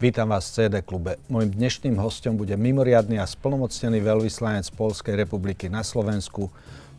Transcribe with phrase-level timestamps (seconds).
[0.00, 1.20] Vítam vás v CD klube.
[1.28, 6.48] Mojím dnešným hostom bude mimoriadný a splnomocnený veľvyslanec Polskej republiky na Slovensku,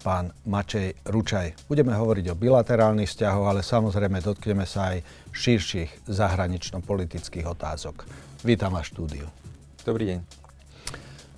[0.06, 1.66] pán Mačej Ručaj.
[1.66, 5.02] Budeme hovoriť o bilaterálnych vzťahoch, ale samozrejme dotkneme sa aj
[5.34, 8.06] širších zahranično-politických otázok.
[8.46, 9.26] Vítam vás štúdiu.
[9.82, 10.20] Dobrý deň.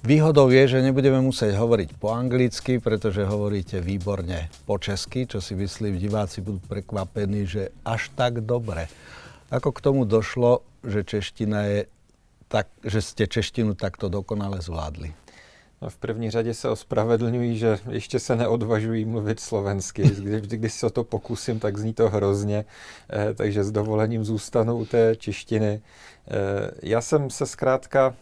[0.04, 5.56] Výhodou je, že nebudeme musieť hovoriť po anglicky, pretože hovoríte výborne po česky, čo si
[5.56, 8.92] myslím, diváci budú prekvapení, že až tak dobre.
[9.54, 11.80] Ako k tomu došlo, že čeština je
[12.50, 15.14] tak, že ste češtinu takto dokonale zvládli?
[15.82, 20.02] No, v první řadě se ospravedlňuji, že ještě se neodvažují mluvit slovensky.
[20.02, 22.66] Když, když se o to pokusím, tak zní to hrozně,
[23.10, 25.82] eh, takže s dovolením zůstanu u té češtiny.
[25.82, 28.16] Eh, já jsem se zkrátka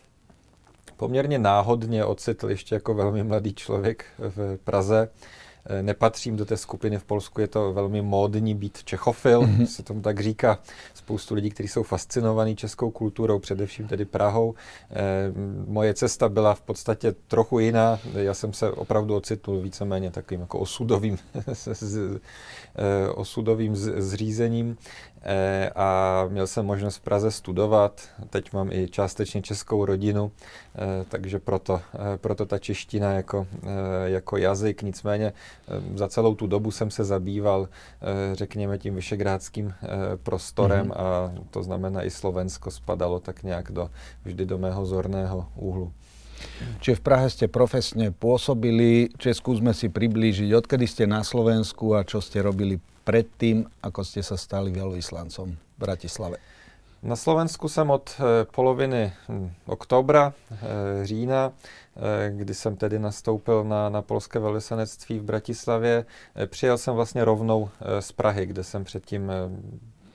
[0.97, 5.40] poměrně náhodně ocitl ještě jako velmi mladý člověk v Praze Eh,
[5.81, 9.65] nepatřím do té skupiny v Polsku, je to velmi módní být čechofil, mm-hmm.
[9.65, 10.59] se tomu tak říká.
[10.93, 14.53] Spoustu lidí, kteří jsou fascinovaní českou kulturou, především tedy Prahou.
[14.89, 15.33] E,
[15.67, 17.99] moje cesta byla v podstatě trochu jiná.
[18.13, 21.17] Já jsem se opravdu ocitl víceméně takovým jako osudovým,
[22.75, 24.77] eh, osudovým zřízením.
[25.23, 28.01] Eh, a měl jsem možnost v Praze studovat.
[28.29, 30.31] Teď mám i částečně českou rodinu,
[30.75, 33.47] eh, takže proto, eh, proto ta čeština jako,
[34.05, 34.81] jako jazyk.
[34.81, 35.33] Nicméně
[35.95, 37.69] za celou tu dobu jsem se zabýval,
[38.33, 39.73] řekněme, tím vyšegrádským
[40.23, 41.01] prostorem mm-hmm.
[41.01, 43.89] a to znamená i Slovensko spadalo tak nějak do,
[44.25, 45.91] vždy do mého zorného úhlu.
[46.81, 52.01] Čiže v Prahe ste profesne pôsobili, čiže skúsme si priblížiť, odkedy ste na Slovensku a
[52.01, 56.37] čo ste robili predtým, ako ste sa stali veľvyslancom v Bratislave?
[57.03, 60.57] Na Slovensku jsem od eh, poloviny hm, oktobra, eh,
[61.05, 66.05] října, eh, kdy jsem tedy nastoupil na, na polské velvyslanectví v Bratislavě.
[66.45, 69.31] Přijel jsem vlastně rovnou z Prahy, kde jsem předtím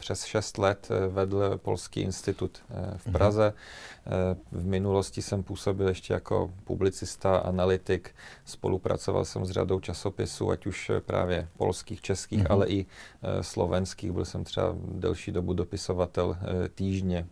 [0.07, 3.13] přes 6 let eh, vedl Polský institut eh, v mhm.
[3.13, 3.53] Praze.
[3.53, 4.37] Mm-hmm.
[4.53, 8.15] V minulosti jsem působil ještě jako publicista, analytik.
[8.45, 12.53] Spolupracoval jsem s řadou časopisů, ať už právě polských, českých, mm-hmm.
[12.53, 12.87] ale i
[13.41, 14.13] slovenských.
[14.13, 16.37] Byl jsem třeba delší dobu dopisovatel
[16.75, 17.27] týždně.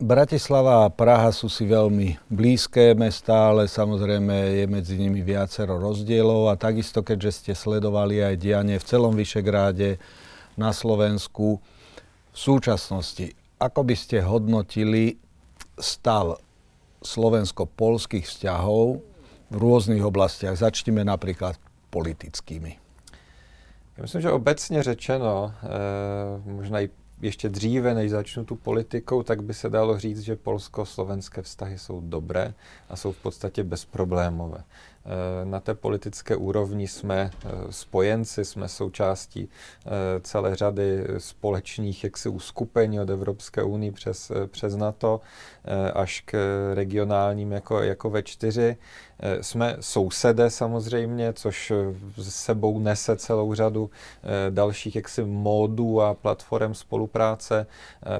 [0.00, 6.48] Bratislava a Praha sú si veľmi blízké mesta, ale samozrejme je medzi nimi viacero rozdielov
[6.48, 10.00] a takisto, keďže ste sledovali aj dianie v celom Vyšegráde,
[10.60, 11.56] na Slovensku
[12.30, 13.32] v súčasnosti.
[13.56, 15.16] Ako by ste hodnotili
[15.80, 16.36] stav
[17.00, 19.00] slovensko-polských vzťahov
[19.48, 20.60] v různých oblastiach?
[20.60, 21.56] Začneme například
[21.90, 22.76] politickými.
[23.96, 26.90] Já myslím, že obecně řečeno, eh, možná i
[27.20, 32.00] ještě dříve, než začnu tu politikou, tak by se dalo říct, že polsko-slovenské vztahy jsou
[32.00, 32.54] dobré
[32.88, 34.64] a jsou v podstatě bezproblémové.
[35.04, 39.48] Eh, na té politické úrovni jsme eh, spojenci, jsme součástí
[39.86, 39.90] eh,
[40.20, 45.20] celé řady společných jaksi uskupení od Evropské unie přes, přes NATO
[45.94, 46.34] až k
[46.74, 48.76] regionálním jako, jako ve čtyři.
[49.40, 51.72] Jsme sousedé samozřejmě, což
[52.16, 53.90] s sebou nese celou řadu
[54.50, 57.66] dalších jaksi módů a platform spolupráce.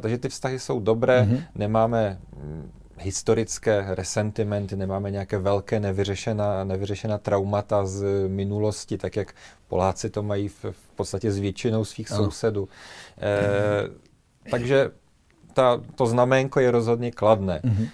[0.01, 1.43] Takže ty vztahy jsou dobré, mm-hmm.
[1.55, 2.71] nemáme mm,
[3.01, 9.35] historické resentimenty, nemáme nějaké velké nevyřešená, nevyřešená traumata z minulosti, tak jak
[9.69, 12.25] Poláci to mají v, v podstatě s většinou svých ano.
[12.25, 12.69] sousedů.
[13.21, 14.91] E, takže
[15.53, 17.61] ta, to znaménko je rozhodně kladné.
[17.65, 17.89] Mm-hmm.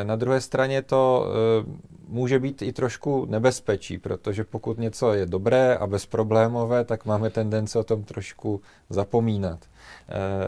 [0.00, 5.26] E, na druhé straně to e, může být i trošku nebezpečí, protože pokud něco je
[5.26, 9.64] dobré a bezproblémové, tak máme tendence o tom trošku zapomínat.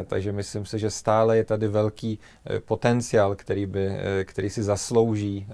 [0.00, 4.50] E, takže myslím si, že stále je tady velký e, potenciál, který, by, e, který
[4.50, 5.46] si zaslouží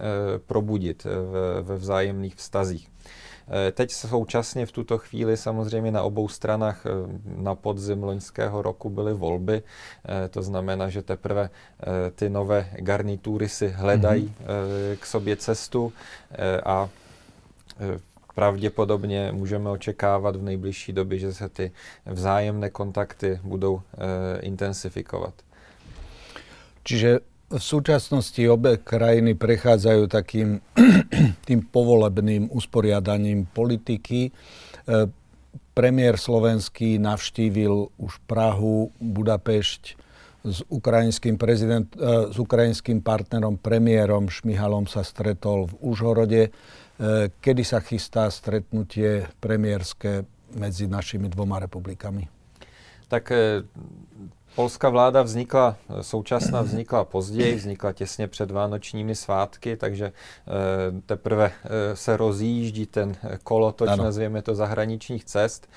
[0.47, 1.07] probudit
[1.63, 2.89] ve vzájemných vztazích.
[3.49, 6.91] Eh, teď současně v tuto chvíli samozřejmě na obou stranách eh,
[7.37, 9.63] na podzim loňského roku byly volby.
[10.09, 11.51] Eh, to znamená, že teprve
[12.15, 14.97] ty nové garnitury si hledají mm-hmm.
[15.01, 15.93] k sobě cestu
[16.65, 16.89] a
[18.35, 21.73] pravděpodobně můžeme očekávat v nejbližší době, že se ty
[22.07, 23.81] vzájemné kontakty budou
[24.41, 25.35] intensifikovat.
[26.85, 27.19] Čiže
[27.55, 30.59] v súčasnosti obe krajiny prechádzajú takým
[31.49, 34.29] tým povolebným usporiadaním politiky.
[34.29, 34.31] E,
[35.71, 39.83] premiér slovenský navštívil už Prahu, Budapešť
[40.45, 46.43] s ukrajinským, prezident, e, s ukrajinským partnerom, premiérom Šmihalom sa stretol v Užhorode.
[46.49, 46.51] E,
[47.39, 50.27] kedy sa chystá stretnutie premiérske
[50.59, 52.27] medzi našimi dvoma republikami?
[53.07, 53.31] Tak
[54.55, 60.13] polská vláda vznikla, současná vznikla později, vznikla těsně před vánočními svátky, takže
[61.07, 61.53] teprve
[61.95, 64.05] se rozjíždí ten kolotoč, ano.
[64.05, 65.69] nazvěme to, zahraničních cest.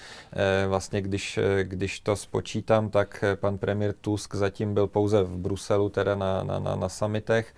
[0.67, 6.15] Vlastně, když, když to spočítám, tak pan premiér Tusk zatím byl pouze v Bruselu, teda
[6.15, 7.55] na, na, na, na summitech,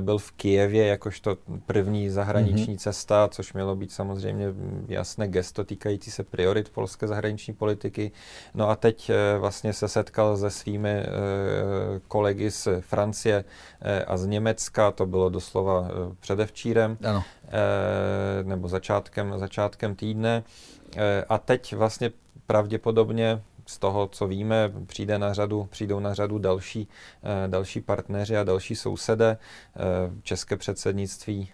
[0.00, 2.82] byl v Kijevě jakožto první zahraniční mm-hmm.
[2.82, 4.46] cesta, což mělo být samozřejmě
[4.88, 8.12] jasné gesto týkající se priorit polské zahraniční politiky.
[8.54, 11.06] No a teď vlastně se setkal se svými eh,
[12.08, 13.44] kolegy z Francie
[13.82, 17.22] eh, a z Německa, to bylo doslova eh, předevčírem, ano.
[18.42, 20.42] nebo začátkem, začátkem týdne.
[21.28, 22.10] A teď vlastně
[22.46, 26.88] pravděpodobně z toho, co víme, přijde na řadu, přijdou na řadu další,
[27.46, 29.38] další partneři a další sousedé.
[30.22, 31.48] České předsednictví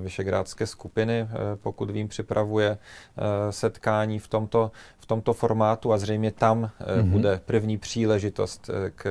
[0.00, 1.28] Vyšegrádské skupiny,
[1.62, 2.78] pokud vím, připravuje
[3.50, 4.70] setkání v tomto,
[5.08, 7.10] tomto formátu a zřejmě tam mm-hmm.
[7.10, 9.08] bude první příležitost eh, k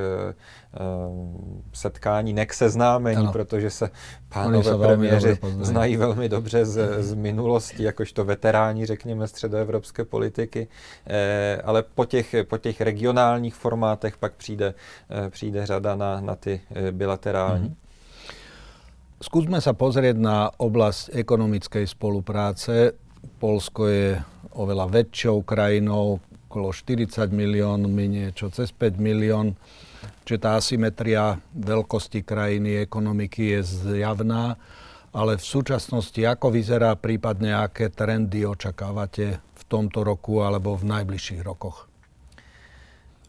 [1.74, 3.32] setkání, ne k seznámení, ano.
[3.32, 3.90] protože se
[4.30, 10.68] pánové premiéři velmi znají velmi dobře z, z minulosti, jakožto veteráni, řekněme, středoevropské politiky,
[11.08, 14.74] eh, ale po těch, po těch regionálních formátech pak přijde,
[15.10, 16.62] eh, přijde řada na, na ty
[16.92, 17.70] bilaterální.
[17.70, 17.88] Mm-hmm.
[19.18, 22.94] Skúsme sa pozrieť na oblasť ekonomickej spolupráce.
[23.42, 24.22] Polsko je
[24.54, 29.58] oveľa väčšou krajinou, okolo 40 miliónmi, niečo cez 5 milión.
[30.22, 34.54] Čiže tá asymetria veľkosti krajiny, ekonomiky je zjavná,
[35.10, 41.42] ale v súčasnosti ako vyzerá prípadne, aké trendy očakávate v tomto roku alebo v najbližších
[41.42, 41.90] rokoch?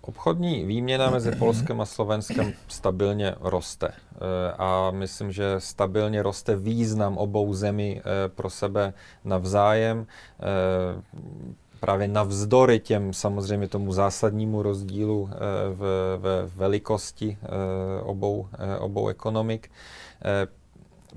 [0.08, 3.88] Obchodní výměna mezi Polskem a Slovenskem stabilně roste.
[3.88, 8.92] Eh, a myslím, že stabilně roste význam obou zemí eh, pro sebe
[9.24, 10.06] navzájem.
[10.40, 11.02] Eh,
[11.80, 15.30] právě navzdory těm samozřejmě tomu zásadnímu rozdílu
[15.74, 15.80] v,
[16.16, 17.38] v velikosti
[18.02, 19.70] obou, obou ekonomik.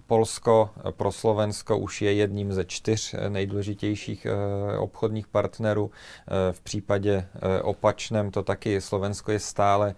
[0.07, 5.91] Polsko pro Slovensko už je jedním ze čtyř nejdůležitějších eh, obchodních partnerů.
[5.91, 9.95] Eh, v případě eh, opačném to taky Slovensko je stále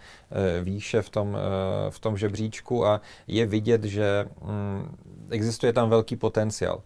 [0.64, 1.38] výše v tom,
[1.90, 4.98] v tom žebříčku a je vidět, že mm,
[5.30, 6.84] existuje tam velký potenciál.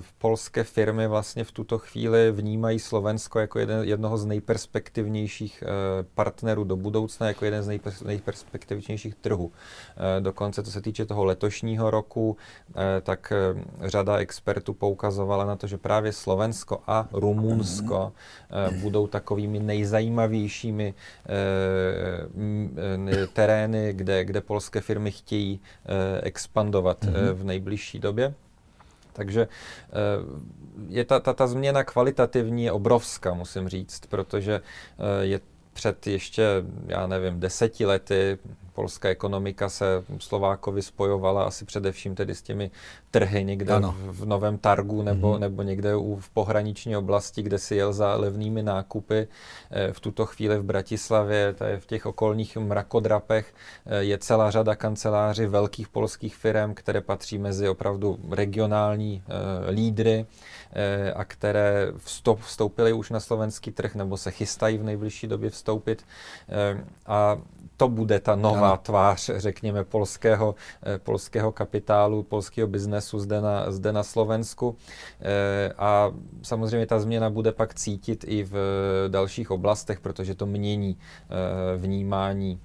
[0.00, 5.64] V polské firmy vlastně v tuto chvíli vnímají Slovensko jako jeden, jednoho z nejperspektivnějších
[6.14, 9.52] partnerů do budoucna, jako jeden z nejperspektivnějších trhů.
[10.20, 12.36] Dokonce, co se týče toho letošního roku,
[12.74, 18.12] Eh, tak eh, řada expertů poukazovala na to, že právě Slovensko a Rumunsko
[18.50, 20.94] eh, budou takovými nejzajímavějšími
[23.32, 25.60] terény, kde, kde polské firmy chtějí
[26.22, 27.14] expandovat mhm.
[27.32, 28.34] v nejbližší době.
[29.12, 29.48] Takže
[30.88, 34.60] je ta, ta, ta změna kvalitativní je obrovská, musím říct, protože
[35.20, 35.40] je
[35.72, 36.44] před ještě,
[36.86, 38.38] já nevím, deseti lety
[38.76, 42.70] polská ekonomika se Slovákovi spojovala asi především tedy s těmi
[43.10, 43.94] trhy někde ano.
[43.98, 45.38] v, v Novém Targu nebo, mm-hmm.
[45.38, 49.28] nebo někde u, v pohraniční oblasti, kde si jel za levnými nákupy.
[49.70, 53.54] E, v tuto chvíli v Bratislavě, tady v těch okolních mrakodrapech,
[53.86, 60.26] e, je celá řada kanceláří velkých polských firm, které patří mezi opravdu regionální e, lídry
[61.14, 66.04] a které vstoup, vstoupily už na slovenský trh nebo se chystají v nejbližší době vstoupit.
[67.06, 67.38] A
[67.76, 68.80] to bude ta nová ano.
[68.82, 74.76] tvář, řekněme, polského, eh, polského kapitálu, polského biznesu zde na, zde na Slovensku.
[75.20, 78.54] Eh, a samozřejmě ta změna bude pak cítit i v
[79.08, 82.60] dalších oblastech, protože to mění eh, vnímání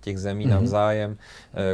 [0.00, 0.50] těch zemí mm-hmm.
[0.50, 1.16] navzájem.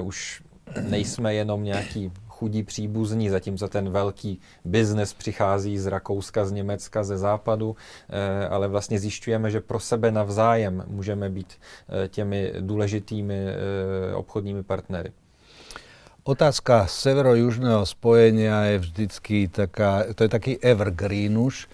[0.03, 0.43] Už
[0.81, 7.19] nejsme jenom nějaký chudí příbuzní, zatímco ten velký biznes přichází z Rakouska, z Německa, ze
[7.19, 14.15] západu, eh, ale vlastně zjišťujeme, že pro sebe navzájem můžeme být eh, těmi důležitými eh,
[14.15, 15.11] obchodními partnery.
[16.29, 21.67] Otázka severo-južného spojenia je vždycky taká, to je taký evergreen už.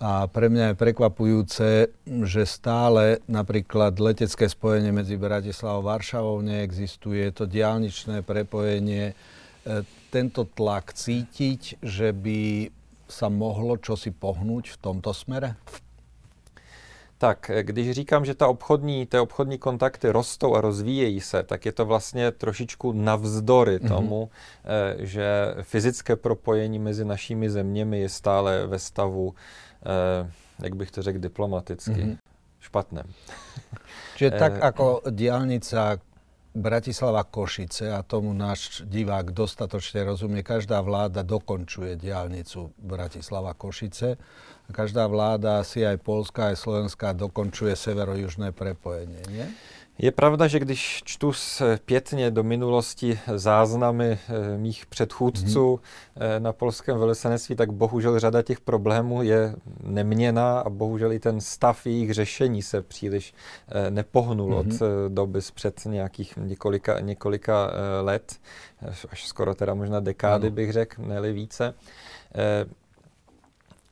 [0.00, 1.68] A pre mňa je prekvapujúce,
[2.24, 7.28] že stále napríklad letecké spojenie medzi Bratislavou a Varšavou neexistuje.
[7.36, 9.12] To diálničné prepojenie
[10.10, 12.70] tento tlak cítiť, že by
[13.06, 15.54] sa mohlo čosi pohnúť v tomto smere?
[17.20, 21.72] Tak, když říkám, že ta obchodní, ty obchodní kontakty rostou a rozvíjejí se, tak je
[21.72, 23.88] to vlastně trošičku navzdory mm-hmm.
[23.88, 24.30] tomu,
[24.64, 30.30] eh, že fyzické propojení mezi našimi zeměmi je stále ve stavu, eh,
[30.62, 32.18] jak bych to řekl diplomaticky, mm-hmm.
[32.60, 33.06] špatném.
[34.16, 36.00] Čiže tak eh, ako diálnica
[36.50, 44.18] Bratislava Košice, a tomu náš divák dostatočne rozumie, každá vláda dokončuje diálnicu Bratislava Košice
[44.70, 49.46] každá vláda, asi aj Polská, aj Slovenská, dokončuje severo-južné prepojenie, nie?
[50.02, 56.40] Je pravda, že když čtu zpětně do minulosti záznamy eh, mých předchůdců mm-hmm.
[56.40, 61.86] na polském velvyslanectví, tak bohužel řada těch problémů je neměná a bohužel i ten stav
[61.86, 63.34] jejich řešení se příliš
[63.68, 64.84] eh, nepohnul mm-hmm.
[64.84, 68.36] od doby před nějakých několika, několika let,
[69.10, 70.54] až skoro teda možná dekády ano.
[70.54, 71.74] bych řekl, ne více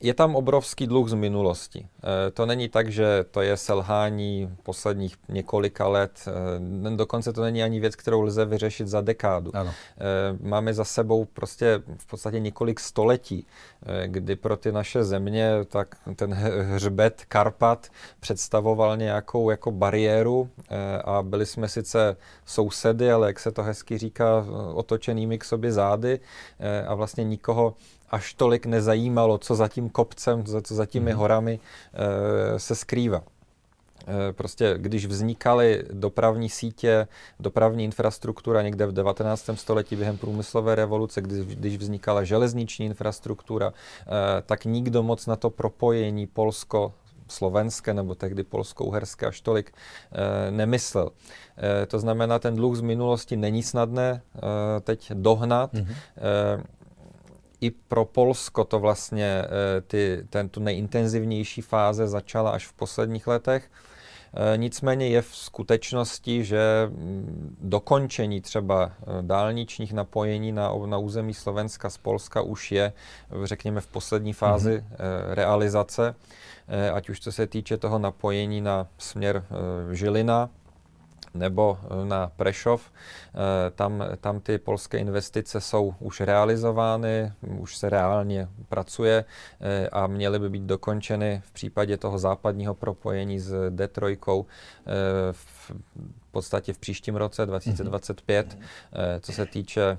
[0.01, 1.89] je tam obrovský dluh z minulosti.
[2.29, 6.29] E, to není tak, že to je selhání posledních několika let.
[6.87, 9.57] E, dokonce to není ani věc, kterou lze vyřešit za dekádu.
[9.57, 9.71] Ano.
[9.71, 13.47] E, máme za sebou prostě v podstatě několik století,
[14.07, 16.33] kdy pro ty naše země tak ten
[16.75, 17.89] hřbet Karpat
[18.21, 20.51] představoval nějakou jako bariéru
[21.05, 26.21] a byli jsme sice sousedy, ale jak se to hezky říká, otočenými k sobě zády
[26.87, 27.75] a vlastně nikoho
[28.11, 31.19] až tolik nezajímalo, co za tím kopcem, co za těmi mm.
[31.19, 31.61] horami
[31.95, 33.23] e, se skrývá.
[34.29, 37.09] E, prostě když vznikaly dopravní sítě,
[37.41, 39.51] dopravní infrastruktura někde v 19.
[39.55, 45.51] století během průmyslové revoluce, když, když vznikala železniční infrastruktura, e, tak nikdo moc na to
[45.51, 46.93] propojení Polsko
[47.29, 51.11] slovenské nebo tehdy polsko-uherské až tolik e, nemyslel.
[51.83, 55.75] E, to znamená, ten dluh z minulosti není snadné e, teď dohnat.
[55.75, 55.95] Mm-hmm.
[56.17, 56.78] E,
[57.61, 63.27] i pro Polsko to vlastně eh, ty, ten, tu nejintenzivnější fáze začala až v posledních
[63.27, 63.71] letech.
[64.35, 71.35] Eh, nicméně je v skutečnosti, že mm, dokončení třeba eh, dálničních napojení na, na území
[71.35, 72.93] Slovenska z Polska už je,
[73.45, 75.35] řekněme, v poslední fázi mm-hmm.
[75.35, 76.15] realizace,
[76.93, 79.45] ať už co se týče toho napojení na směr
[79.93, 80.51] Žilina,
[81.39, 82.83] nebo eh, na Prešov.
[82.91, 89.25] Eh, tam, tam ty polské investice jsou už realizovány, už se reálně pracuje
[89.61, 94.45] eh, a měly by být dokončeny v případě toho západního propojení s D3
[95.33, 95.73] v
[96.31, 98.47] podstatě v příštím roce 2025.
[98.47, 98.59] Mm-hmm.
[99.21, 99.99] Co se týče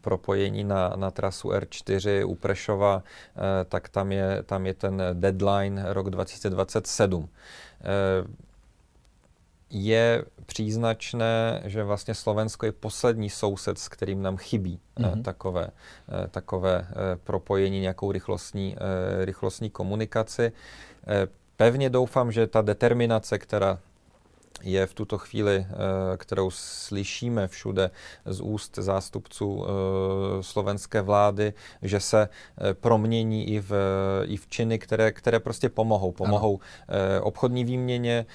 [0.00, 3.02] propojení na, na trasu R4 u Prešova,
[3.68, 7.28] tak tam je, tam je ten deadline rok 2027
[9.72, 15.22] je příznačné, že vlastně Slovensko je poslední soused, s kterým nám chybí mm-hmm.
[15.22, 16.86] takové, eh, takové
[17.24, 18.76] propojení, nějakou rychlostní,
[19.24, 20.52] rychlostní komunikaci.
[21.56, 23.78] Pevně doufám, že ta determinace, která
[24.62, 27.90] je v tuto chvíli, eh, kterou slyšíme všude
[28.24, 33.72] z úst zástupců eh, slovenské vlády, že se eh, promění i v,
[34.24, 36.12] i v činy, které, které prostě pomohou.
[36.12, 37.22] Pomohou ano.
[37.22, 38.26] obchodní výměně,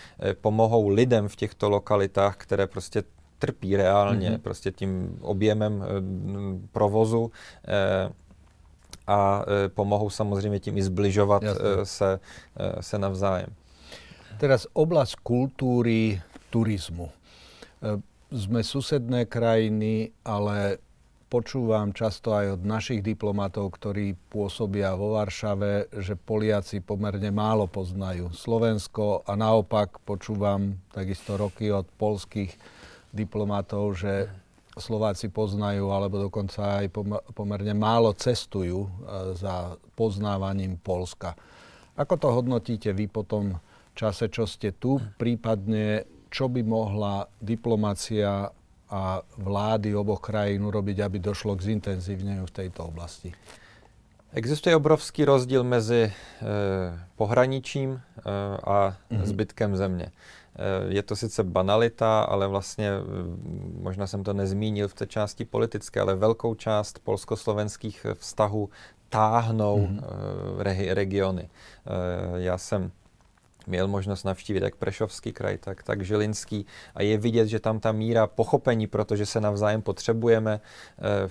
[0.41, 3.03] pomohou lidem v těchto lokalitách, které prostě
[3.39, 4.41] trpí reálně mm-hmm.
[4.41, 5.85] prostě tím objemem
[6.71, 7.31] provozu
[9.07, 11.43] a pomohou samozřejmě tím i zbližovat
[11.83, 12.19] se,
[12.81, 13.49] se navzájem.
[14.37, 16.21] Teraz oblasť kultúry,
[16.53, 17.09] turizmu.
[17.09, 17.13] E,
[18.29, 20.77] sme susedné krajiny, ale
[21.25, 28.29] počúvam často aj od našich diplomatov, ktorí pôsobia vo Varšave, že Poliaci pomerne málo poznajú
[28.29, 32.53] Slovensko a naopak počúvam takisto roky od polských
[33.09, 34.29] diplomatov, že
[34.77, 36.93] Slováci poznajú alebo dokonca aj
[37.33, 38.89] pomerne málo cestujú e,
[39.33, 41.33] za poznávaním Polska.
[41.97, 43.57] Ako to hodnotíte vy potom
[43.97, 48.53] čase, čo ste tu, prípadne čo by mohla diplomácia
[48.87, 49.03] a
[49.35, 53.33] vlády oboch krajín urobiť, aby došlo k zintenzívneniu v tejto oblasti?
[54.31, 56.11] Existuje obrovský rozdíl mezi e,
[57.15, 57.99] pohraničím e,
[58.63, 59.25] a mm-hmm.
[59.25, 60.07] zbytkem země.
[60.11, 63.01] E, je to sice banalita, ale vlastně, e,
[63.81, 68.69] možná jsem to nezmínil v té části politické, ale velkou část polsko-slovenských vztahů
[69.09, 70.03] táhnou mm-hmm.
[70.59, 71.49] e, re, regiony.
[71.49, 71.49] E,
[72.41, 72.91] já jsem
[73.67, 77.91] měl možnost navštívit jak Prešovský kraj, tak, tak Žilinský a je vidět, že tam ta
[77.91, 80.61] míra pochopení, protože se navzájem potřebujeme
[80.99, 81.29] eh,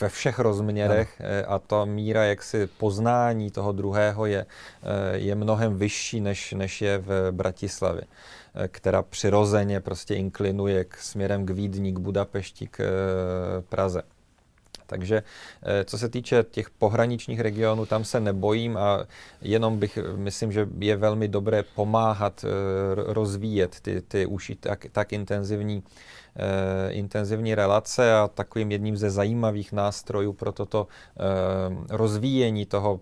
[0.00, 1.52] ve všech rozměrech no.
[1.52, 4.46] a ta míra jaksi poznání toho druhého je,
[4.82, 8.02] eh, je mnohem vyšší, než, než je v Bratislavě
[8.68, 12.84] která přirozeně prostě inklinuje k směrem k Vídni, k Budapešti, k
[13.68, 14.02] Praze.
[14.92, 15.22] Takže
[15.62, 19.06] eh, co se týče těch pohraničních regionů, tam se nebojím a
[19.42, 22.48] jenom bych, myslím, že je velmi dobré pomáhat eh,
[22.94, 25.82] rozvíjet ty, ty uši tak, tak intenzivní
[26.88, 30.86] intenzivní relace a takovým jedním ze zajímavých nástrojů pro toto
[31.90, 33.00] rozvíjení toho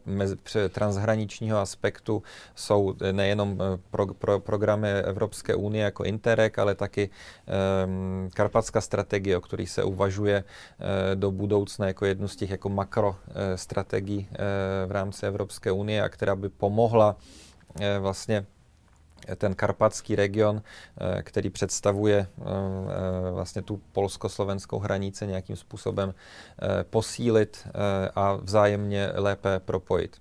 [0.71, 2.23] transhraničního aspektu
[2.55, 3.59] jsou nejenom
[3.91, 7.11] pro, pro, programy Evropské unie jako Interreg, ale taky
[8.35, 10.45] Karpatská strategie, o který se uvažuje
[11.15, 14.29] do budoucna jako jednu z těch jako makrostrategií
[14.87, 17.17] v rámci Evropské unie a která by pomohla
[17.79, 18.47] Eh, vlastně
[19.37, 20.63] ten karpatský region,
[21.19, 22.45] eh, který představuje eh,
[23.31, 26.15] vlastně tu polsko-slovenskou hranici nějakým způsobem
[26.91, 27.69] posílit
[28.15, 30.17] a vzájemně lépe propojit.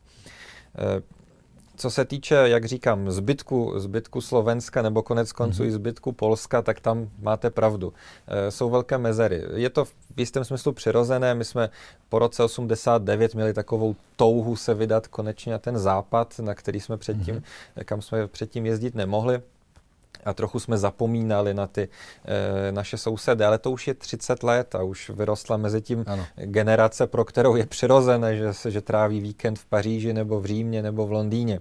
[1.80, 5.68] Co se týče, jak říkám, zbytku, zbytku Slovenska nebo konec konců mm-hmm.
[5.68, 7.94] i zbytku Polska, tak tam máte pravdu.
[8.28, 9.44] E, jsou velké mezery.
[9.56, 11.36] Je to v jistém smyslu přirozené.
[11.36, 11.70] My jsme
[12.10, 16.98] po roce 89 měli takovou touhu se vydat konečně na ten západ, na který jsme
[16.98, 17.84] předtím, mm-hmm.
[17.86, 19.42] kam jsme předtím jezdit nemohli
[20.26, 21.90] a trochu jsme zapomínali na ty
[22.26, 26.26] e, naše sousedy, ale to už je 30 let a už vyrostla mezi tím ano.
[26.36, 30.82] generace, pro kterou je přirozené, že, se, že tráví víkend v Paříži nebo v Římě
[30.82, 31.60] nebo v Londýně.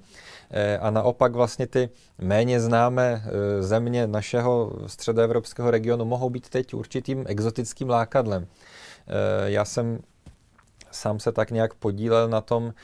[0.50, 1.88] E, a naopak vlastně ty
[2.18, 8.46] méně známé e, země našeho středoevropského regionu mohou být teď určitým exotickým lákadlem.
[8.46, 9.98] E, já jsem
[10.90, 12.74] sám se tak nějak podílel na tom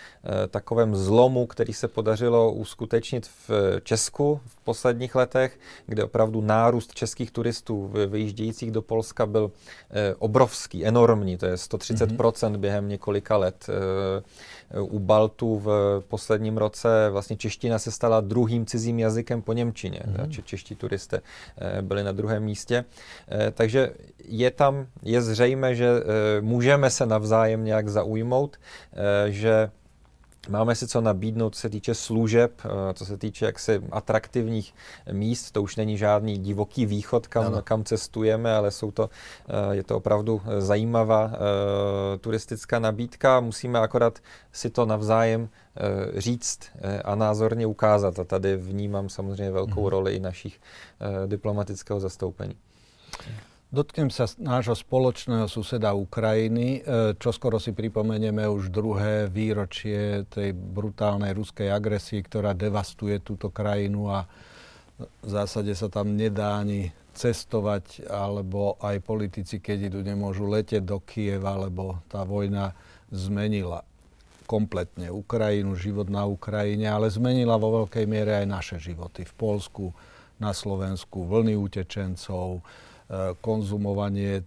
[0.45, 3.51] e, takovém zlomu, který se podařilo uskutečnit v
[3.83, 9.51] Česku v posledních letech, kde opravdu nárůst českých turistů vyjíždějících do Polska byl
[9.91, 12.57] e, obrovský, enormní, to je 130% mm-hmm.
[12.57, 13.67] během několika let.
[13.69, 14.23] E,
[14.81, 20.00] u Baltu v posledním roce vlastně čeština se stala druhým cizím jazykem po Němčině.
[20.07, 20.43] Mm-hmm.
[20.45, 21.21] Čeští turisté
[21.81, 22.85] byli na druhém místě.
[23.52, 23.93] Takže
[24.25, 25.88] je tam, je zřejmé, že
[26.40, 29.71] můžeme se navzájem nějak zaujmout, eh, že
[30.49, 34.75] Máme si co nabídnout, co se týče služeb, eh, co se týče jaksi atraktivních
[35.13, 35.51] míst.
[35.51, 39.11] To už není žádný divoký východ, kam, kam cestujeme, ale jsou to,
[39.49, 41.33] eh, je to opravdu zajímavá
[42.21, 43.41] turistická nabídka.
[43.41, 44.19] Musíme akorát
[44.53, 45.49] si to navzájem
[46.17, 46.61] říct
[47.05, 48.19] a názorně ukázat.
[48.19, 49.89] A tady vnímám samozřejmě velkou mm-hmm.
[49.89, 50.61] roli i našich
[51.27, 52.57] diplomatického zastoupení.
[53.75, 56.78] Dotknem sa nášho spoločného suseda Ukrajiny.
[56.78, 56.81] E,
[57.19, 64.14] čo skoro si pripomenieme už druhé výročie tej brutálnej ruskej agresie, ktorá devastuje túto krajinu
[64.14, 64.31] a
[64.95, 71.02] v zásade sa tam nedá ani cestovať, alebo aj politici, keď idú, nemôžu letieť do
[71.02, 72.78] Kieva, lebo tá vojna
[73.11, 73.83] zmenila
[74.47, 79.90] kompletne Ukrajinu, život na Ukrajine, ale zmenila vo veľkej miere aj naše životy v Polsku,
[80.38, 82.62] na Slovensku, vlny utečencov,
[83.45, 84.43] konzumovanie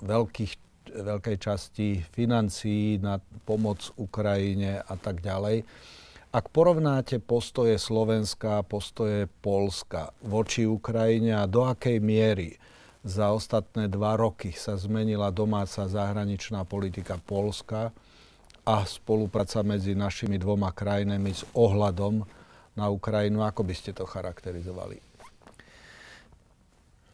[0.00, 0.52] veľkých,
[0.96, 5.66] veľkej časti financií na pomoc Ukrajine a tak ďalej.
[6.28, 12.60] Ak porovnáte postoje Slovenska a postoje Polska voči Ukrajine a do akej miery
[13.00, 17.96] za ostatné dva roky sa zmenila domáca zahraničná politika Polska
[18.68, 22.20] a spolupráca medzi našimi dvoma krajinami s ohľadom
[22.76, 25.07] na Ukrajinu, ako by ste to charakterizovali?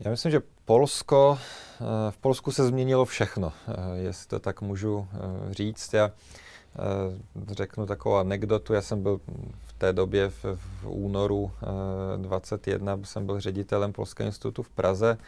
[0.01, 1.39] Já myslím, že Polsko,
[1.81, 5.95] eh, v Polsku se změnilo všechno, eh, jestli to tak můžu eh, říct.
[5.95, 6.11] Já
[7.51, 8.75] řeknu takovou anekdotu.
[8.75, 9.21] Já jsem byl
[9.67, 11.51] v té době v, v únoru
[12.17, 15.19] 21, jsem byl ředitelem Polského institutu v Praze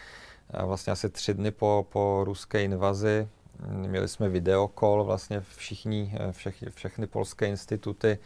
[0.50, 6.14] a vlastně asi tři dny po, po ruské invazi mm, Měli jsme videokol, vlastně všichni,
[6.30, 8.18] všech, všechny polské instituty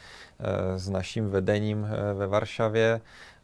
[0.76, 3.00] s naším vedením ve Varšavě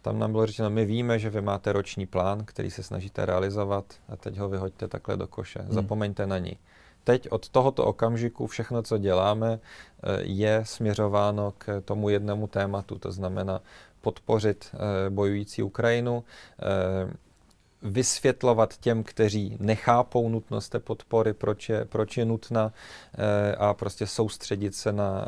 [0.07, 3.85] tam nám bylo řečeno, my víme, že vy máte roční plán, který se snažíte realizovat
[4.09, 5.59] a teď ho vyhoďte takhle do koše.
[5.63, 5.73] Hmm.
[5.73, 6.57] Zapomeňte na ní.
[7.05, 13.13] Teď od tohoto okamžiku všechno, co děláme, eh, je směřováno k tomu jednomu tématu, to
[13.13, 13.61] znamená
[14.01, 16.25] podpořit eh, bojující Ukrajinu,
[16.63, 17.13] eh,
[17.83, 22.73] vysvětlovat těm, kteří nechápou nutnost té podpory, proč je, proč je nutna
[23.19, 25.27] e, a prostě soustředit se na,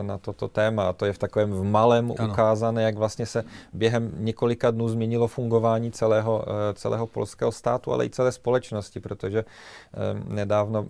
[0.00, 0.88] e, na toto téma.
[0.88, 2.30] A to je v takovém v malém ano.
[2.32, 8.06] ukázané, jak vlastně se během několika dnů změnilo fungování celého, e, celého polského státu, ale
[8.06, 9.44] i celé společnosti, protože
[10.28, 10.88] nedávno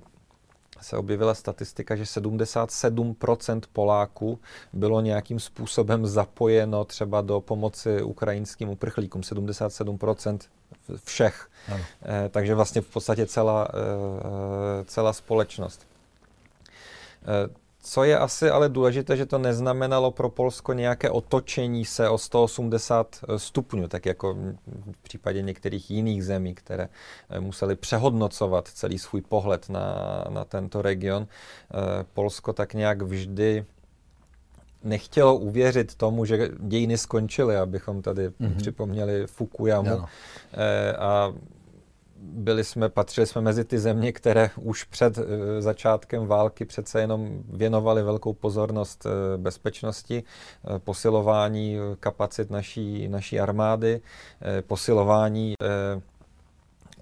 [0.81, 4.39] se objevila statistika, že 77% Poláků
[4.73, 9.23] bylo nějakým způsobem zapojeno třeba do pomoci ukrajinským uprchlíkům.
[9.23, 10.39] 77%
[11.05, 11.49] všech.
[11.73, 11.85] Ano.
[12.03, 15.87] Eh, takže vlastně v podstatě celá, eh, celá společnost.
[17.23, 22.19] Eh, co je asi ale důležité, že to neznamenalo pro Polsko nějaké otočení se o
[22.19, 24.35] 180 stupňů, tak jako
[24.93, 26.89] v případě některých jiných zemí, které
[27.41, 31.27] museli přehodnocovat celý svůj pohled na, na tento region.
[32.15, 33.65] Polsko tak nějak vždy
[34.85, 38.57] nechtělo uvěřit tomu, že dějiny skončily, abychom tady mm-hmm.
[38.57, 40.01] připomněli Fukuyamu.
[40.53, 41.33] E, a
[42.29, 45.19] byli jsme, patřili jsme mezi ty země, které už před
[45.59, 50.23] začátkem války přece jenom věnovali velkou pozornost bezpečnosti,
[50.79, 54.01] posilování kapacit naší, naší armády,
[54.67, 55.55] posilování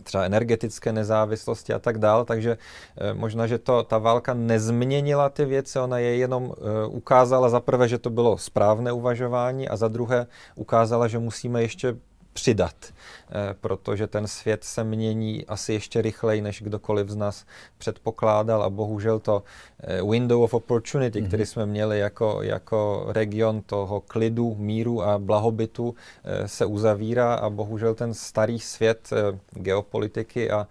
[0.04, 2.58] třeba energetické nezávislosti a tak dál, takže
[2.96, 7.60] eh, možná, že to, ta válka nezměnila ty věci, ona je jenom eh, ukázala za
[7.60, 11.96] prvé, že to bylo správné uvažování a za druhé ukázala, že musíme ještě
[12.34, 17.44] přidat, eh, protože ten svět se mění asi ještě rychleji, než kdokoliv z nás
[17.78, 19.42] předpokládal a bohužel to
[19.80, 21.28] eh, window of opportunity, mm-hmm.
[21.28, 25.94] který jsme měli jako, jako region toho klidu, míru a blahobytu,
[26.24, 29.10] eh, se uzavírá a bohužel ten starý svět
[29.50, 30.66] geopolitiky a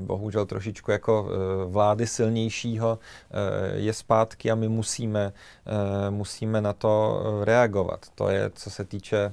[0.00, 1.28] bohužel trošičku jako
[1.66, 2.98] vlády silnějšího
[3.74, 5.32] je zpátky a my musíme,
[6.10, 8.06] musíme na to reagovat.
[8.14, 9.32] To je, co se týče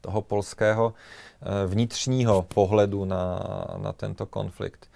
[0.00, 3.40] toho polského eh, vnitřního pohledu na,
[3.76, 4.88] na tento konflikt.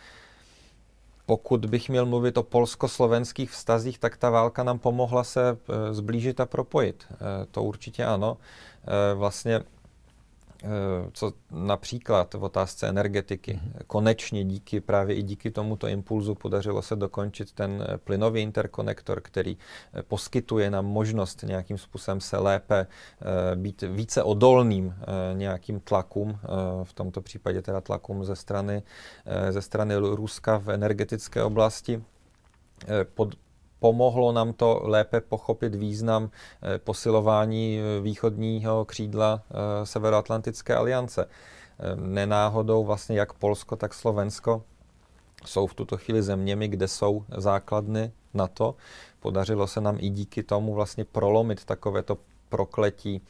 [1.26, 6.40] Pokud bych měl mluvit o polsko-slovenských vztazích, tak ta válka nám pomohla se eh, zblížit
[6.40, 7.06] a propojit.
[7.10, 7.16] Eh,
[7.50, 8.36] to určitě ano.
[9.14, 9.60] Vlastně
[11.12, 13.54] co například v otázce energetiky.
[13.54, 13.72] Mhm.
[13.86, 19.56] Konečně díky právě i díky tomuto impulzu podařilo se dokončit ten eh, plynový interkonektor, který
[19.92, 22.86] eh, poskytuje nám možnost nějakým způsobem se lépe
[23.54, 24.94] být více odolným
[25.34, 26.38] nějakým tlakům,
[26.82, 28.82] v tomto případě teda tlakům ze strany,
[29.50, 32.02] ze strany Ruska v energetické oblasti.
[33.14, 33.34] Pod,
[33.84, 36.30] pomohlo nám to lépe pochopit význam
[36.62, 41.28] eh, posilování eh, východního křídla eh, Severoatlantické aliance.
[41.94, 44.62] Nenáhodou vlastně jak Polsko, tak Slovensko
[45.44, 48.74] jsou v tuto chvíli zeměmi, kde jsou základny NATO.
[49.20, 52.18] Podařilo se nám i díky tomu vlastně prolomit takovéto
[52.48, 53.20] prokletí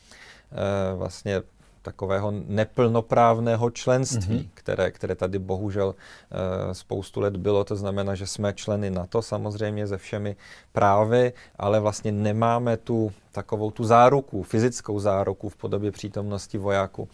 [0.96, 1.42] vlastně
[1.84, 4.48] takového neplnoprávného členství, mm-hmm.
[4.54, 7.64] které, které tady bohužel uh, spoustu let bylo.
[7.64, 10.36] To znamená, že jsme členy NATO samozřejmě se všemi
[10.72, 17.08] právy, ale vlastně nemáme tu takovou tu záruku, fyzickou záruku v podobě přítomnosti vojáků uh,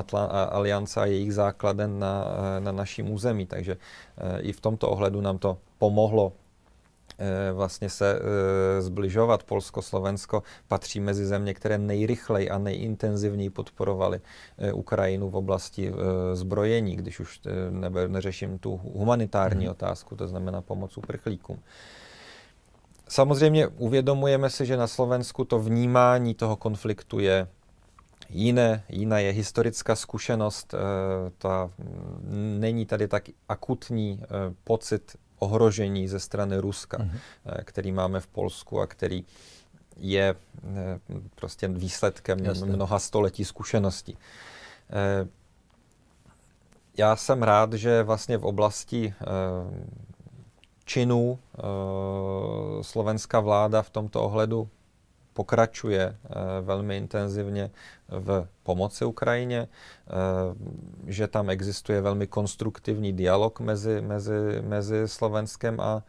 [0.00, 3.46] Atla- a Aliance a jejich základen na, uh, na naším území.
[3.46, 6.45] Takže uh, i v tomto ohledu nám to pomohlo Eh,
[7.52, 9.42] vlastně se eh, zbližovat.
[9.42, 14.20] Polsko, Slovensko patří mezi země, které nejrychleji a nejintenzivněji podporovaly
[14.58, 15.92] eh, Ukrajinu v oblasti
[16.32, 17.40] zbrojení, když už
[18.06, 19.70] neřeším tu humanitární hmm.
[19.70, 21.58] otázku, to znamená pomoc uprchlíkům.
[23.08, 27.46] Samozřejmě uvědomujeme si, že na Slovensku to vnímání toho konfliktu je
[28.28, 30.74] jiné, jiná je historická zkušenost,
[31.38, 31.70] ta
[32.58, 34.20] není tady tak akutní
[34.64, 37.18] pocit ohrožení ze strany Ruska, mm-hmm.
[37.64, 39.24] který máme v Polsku a který
[39.96, 41.00] je eh,
[41.34, 42.66] prostě výsledkem Jasně.
[42.66, 44.18] mnoha století zkušeností.
[44.90, 45.28] Eh,
[46.98, 49.14] já jsem rád, že vlastně v oblasti
[50.84, 51.38] činů
[52.82, 54.68] slovenská vláda v tomto ohledu
[55.32, 56.16] pokračuje
[56.62, 57.70] velmi intenzivně
[58.08, 60.10] v pomoci Ukrajině, eh,
[61.06, 66.02] že tam existuje velmi konstruktivní dialog mezi, mezi, mezi Slovenskem a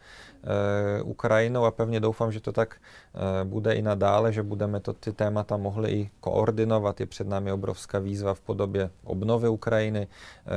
[0.44, 4.94] eh, Ukrajinou a pevně doufám, že to tak eh, bude i nadále, že budeme to
[4.94, 7.00] ty témata mohli i koordinovat.
[7.00, 10.08] Je před námi obrovská výzva v podobě obnovy Ukrajiny,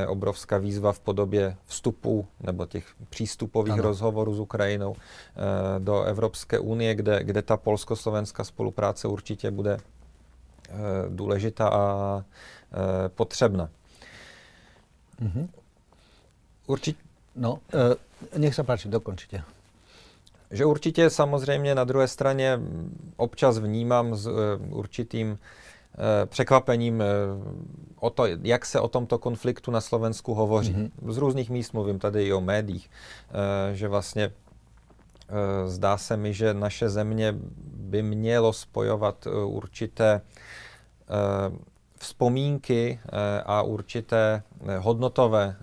[0.09, 3.83] obrovská výzva v podobě vstupu nebo těch přístupových ano.
[3.83, 4.97] rozhovorů s Ukrajinou
[5.79, 9.79] do Evropské unie, kde, kde ta polsko-slovenská spolupráce určitě bude
[11.09, 12.25] důležitá a
[12.73, 13.69] eh, potřebná.
[15.23, 15.49] Mm-hmm.
[16.67, 16.99] Určitě.
[17.37, 17.59] No,
[18.35, 19.43] e, nech se páči, dokončitě.
[20.51, 22.61] Že určitě samozřejmě na druhé straně
[23.17, 24.31] občas vnímám s
[24.71, 25.39] určitým
[26.27, 27.03] překvapením
[28.01, 30.75] o to, jak se o tomto konfliktu na Slovensku hovoří.
[30.75, 31.13] Mm-hmm.
[31.13, 32.91] Z různých míst mluvím tady i o médiích,
[33.73, 34.33] že vlastně
[35.67, 37.35] zdá se mi, že naše země
[37.75, 40.21] by mělo spojovat určité
[41.11, 45.57] Eh, vzpomínky eh, a určité eh, hodnotové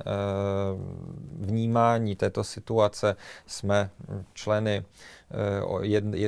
[1.40, 3.90] vnímání této situace jsme
[4.34, 4.86] členy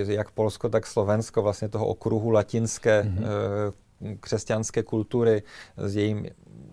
[0.07, 4.17] jak Polsko, tak Slovensko, vlastně toho okruhu latinské mm-hmm.
[4.19, 5.43] křesťanské kultury
[5.77, 6.25] s jejím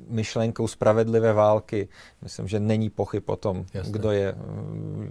[0.08, 1.88] myšlenkou spravedlivé války.
[2.22, 4.34] Myslím, že není pochyb o tom, kdo je,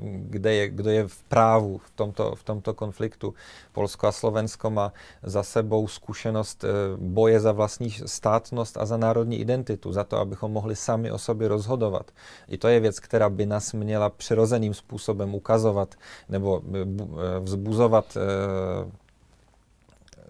[0.01, 3.33] kde je, kdo je v právu v tomto, v tomto konfliktu.
[3.71, 9.39] Polsko a Slovensko má za sebou zkušenost eh, boje za vlastní státnost a za národní
[9.39, 12.11] identitu, za to, abychom mohli sami o sobě rozhodovat.
[12.47, 15.95] I to je věc, která by nás měla přirozeným způsobem ukazovat
[16.29, 18.17] nebo eh, eh, vzbuzovat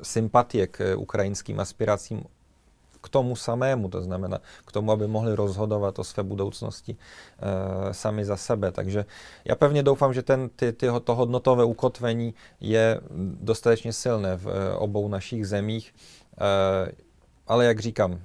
[0.01, 2.23] sympatie k ukrajinským aspiracím
[3.15, 8.35] tomu samému, to znamená k tomu, aby mohli rozhodovat o své budoucnosti e, sami za
[8.35, 8.71] sebe.
[8.71, 9.05] Takže
[9.45, 12.99] já pevně doufám, že ten, ty, ty, to hodnotové ukotvení je
[13.39, 15.95] dostatečně silné v e, obou našich zemích.
[16.35, 16.91] E,
[17.47, 18.19] ale jak říkám,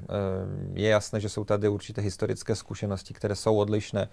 [0.74, 4.09] je jasné, že jsou tady určité historické zkušenosti, které jsou odlišné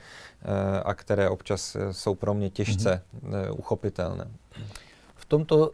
[0.84, 3.56] a které občas jsou pro mě těžce mm-hmm.
[3.56, 4.28] uchopitelné.
[5.16, 5.72] V tomto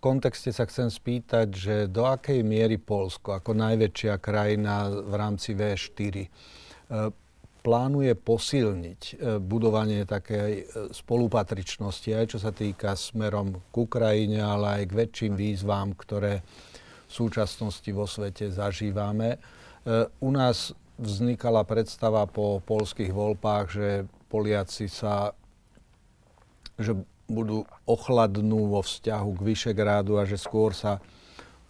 [0.00, 6.16] kontexte sa chcem spýtať, že do akej miery Polsko ako najväčšia krajina v rámci V4
[6.16, 6.28] e,
[7.60, 10.64] plánuje posilniť e, budovanie takej e,
[10.96, 16.40] spolupatričnosti, aj čo sa týka smerom k Ukrajine, ale aj k väčším výzvám, ktoré
[17.06, 19.42] v súčasnosti vo svete zažívame.
[20.22, 23.88] U nás vznikala predstava po polských voľbách, že
[24.30, 25.34] Poliaci sa
[26.80, 26.96] že
[27.30, 30.98] budú ochladnú vo vzťahu k Vyšegrádu a že skôr sa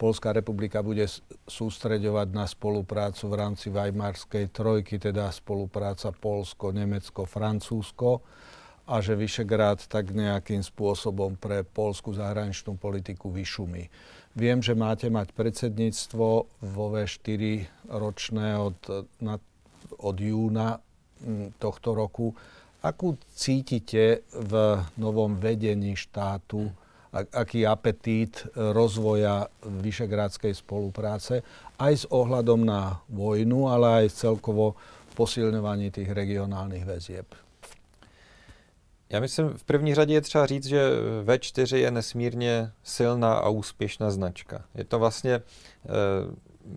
[0.01, 1.05] Polská republika bude
[1.45, 8.25] sústreďovať na spoluprácu v rámci Weimarskej trojky, teda spolupráca Polsko, Nemecko, Francúzsko
[8.89, 13.93] a že Vyšegrád tak nejakým spôsobom pre polskú zahraničnú politiku vyšumí.
[14.41, 16.27] Viem, že máte mať predsedníctvo
[16.65, 18.81] vo V4 ročné od,
[19.21, 19.37] na,
[20.01, 20.81] od júna
[21.61, 22.33] tohto roku.
[22.81, 24.53] Akú cítite v
[24.97, 26.73] novom vedení štátu,
[27.13, 31.45] aký apetít rozvoja vyšegrádskej spolupráce,
[31.77, 34.81] aj s ohľadom na vojnu, ale aj celkovo
[35.15, 37.27] posilňování těch regionálních väzieb?
[39.11, 40.91] Já myslím, v první řadě je třeba říct, že
[41.25, 44.65] V4 je nesmírně silná a úspěšná značka.
[44.75, 45.43] Je to vlastně e,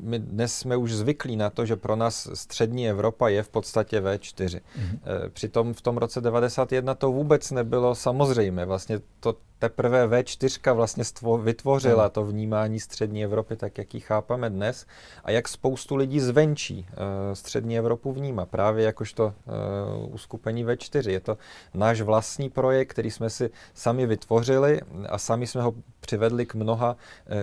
[0.02, 4.02] my dnes jsme už zvyklí na to, že pro nás střední Evropa je v podstatě
[4.02, 4.48] V4.
[4.48, 5.00] Mm-hmm.
[5.30, 8.66] Přitom v tom roce 91 to vůbec nebylo samozřejmé.
[8.66, 14.50] Vlastně to teprve V4 vlastně stvo, vytvořila to vnímání střední Evropy, tak jak ji chápeme
[14.50, 14.86] dnes,
[15.24, 16.96] a jak spoustu lidí zvenčí uh,
[17.34, 21.10] střední Evropu vnímá, právě jakožto uh, uskupení V4.
[21.10, 21.38] Je to
[21.74, 25.74] náš vlastní projekt, který jsme si sami vytvořili a sami jsme ho
[26.04, 26.92] přivedli k mnoha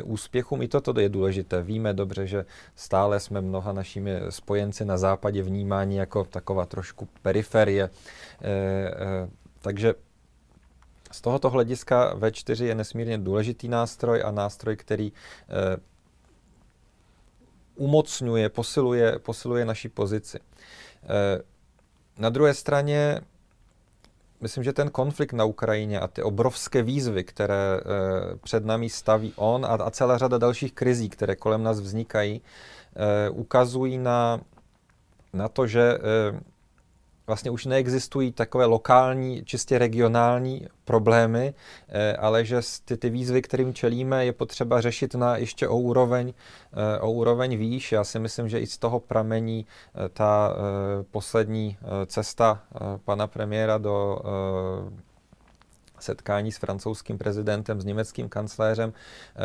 [0.05, 0.63] uh, úspěchům.
[0.63, 1.63] I toto je důležité.
[1.63, 2.45] Víme dobře, že
[2.77, 7.89] stále jsme mnoha našimi spojenci na západě vnímání jako taková trošku periferie.
[7.89, 7.91] Uh,
[9.25, 9.95] uh, takže
[11.13, 15.77] z tohoto hlediska V4 je nesmírně důležitý nástroj a nástroj, který eh,
[17.75, 20.39] umocňuje, posiluje, posiluje naši pozici.
[20.39, 21.43] Eh,
[22.19, 23.21] na druhé straně
[24.41, 27.83] myslím, že ten konflikt na Ukrajině a ty obrovské výzvy, které eh,
[28.43, 32.43] před námi staví on a, a celá řada dalších krizí, které kolem nás vznikají,
[32.97, 34.41] eh, ukazují na,
[35.33, 36.41] na to, že eh,
[37.31, 41.55] vlastně už neexistují takové lokální, čistě regionální problémy,
[41.89, 46.33] eh, ale že ty, ty výzvy, kterým čelíme, je potřeba řešit na ještě o úroveň,
[46.35, 47.93] eh, o úroveň výš.
[47.93, 50.55] Já si myslím, že i z toho pramení eh, ta
[51.11, 52.63] poslední cesta
[53.05, 54.19] pana premiéra do
[56.03, 58.93] setkání s francouzským prezidentem, s německým kancléřem,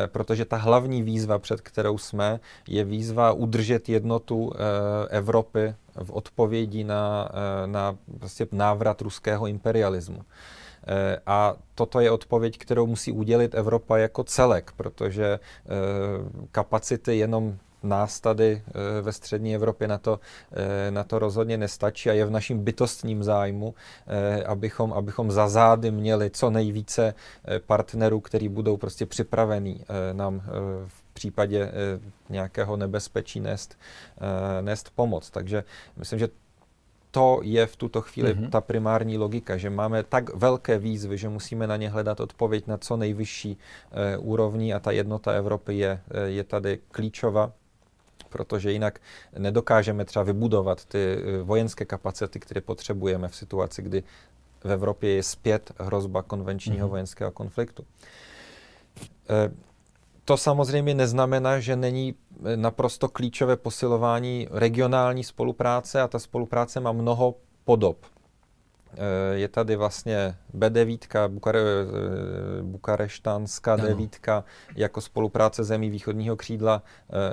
[0.08, 4.52] protože ta hlavní výzva, před kterou jsme, je výzva udržet jednotu
[5.10, 10.22] Evropy v odpovědi na, eh, na prostě návrat ruského imperialismu.
[10.88, 15.70] Eh, a toto je odpověď, kterou musí udělit Evropa jako celek, protože eh,
[16.52, 18.62] kapacity jenom nás tady
[19.02, 20.20] ve střední Evropě na to,
[20.90, 23.76] na to rozhodně nestačí a je v našem bytostním zájmu,
[24.46, 27.14] abychom, abychom za zády měli co nejvíce
[27.66, 30.42] partnerů, který budou prostě připravení nám
[30.88, 31.72] v případě eh,
[32.30, 33.78] nějakého nebezpečí nést,
[34.18, 35.30] eh, nést pomoc.
[35.30, 35.64] Takže
[35.98, 36.30] myslím, že
[37.12, 38.50] to je v tuto chvíli mm-hmm.
[38.50, 42.78] ta primární logika, že máme tak velké výzvy, že musíme na ně hledat odpověď na
[42.78, 43.58] co nejvyšší
[43.92, 47.52] e, úrovni a ta jednota Evropy je, je tady klíčová
[48.30, 49.00] protože jinak
[49.38, 54.04] nedokážeme třeba vybudovat ty vojenské kapacity, které potřebujeme v situaci, kdy
[54.64, 56.90] v Evropě je zpět hrozba konvenčního mm-hmm.
[56.90, 57.86] vojenského konfliktu.
[59.30, 59.52] E,
[60.26, 66.92] to samozřejmě neznamená, že není eh, naprosto klíčové posilování regionální spolupráce a ta spolupráce má
[66.92, 67.36] mnoho
[67.66, 67.98] podob.
[68.98, 74.44] Eh, je tady vlastně B9, Bukare, eh, bukareštánská devítka
[74.76, 76.84] jako spolupráce zemí východního křídla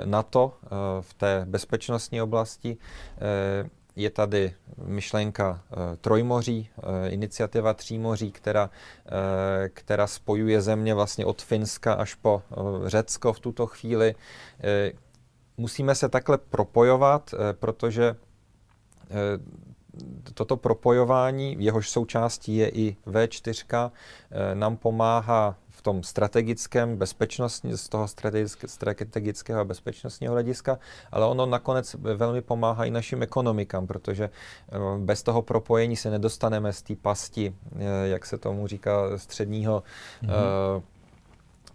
[0.05, 0.53] NATO
[1.01, 2.77] v té bezpečnostní oblasti
[3.95, 4.53] je tady
[4.85, 5.63] myšlenka
[6.01, 6.69] Trojmoří,
[7.07, 8.69] iniciativa Třímoří, která,
[9.73, 12.41] která spojuje země vlastně od Finska až po
[12.85, 14.15] Řecko v tuto chvíli.
[15.57, 18.15] Musíme se takhle propojovat, protože
[20.33, 23.91] toto propojování, jehož součástí je i V4,
[24.53, 28.07] nám pomáhá tom strategickém bezpečnostní, z toho
[28.65, 30.79] strategického a bezpečnostního hlediska,
[31.11, 36.73] ale ono nakonec velmi pomáhá i našim ekonomikám, protože eh, bez toho propojení se nedostaneme
[36.73, 39.83] z té pasti, eh, jak se tomu říká, středního
[40.23, 40.83] mm-hmm.